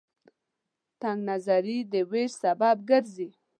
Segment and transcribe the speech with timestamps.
[1.01, 3.29] تنگ نظرۍ د وېش سبب ګرځي.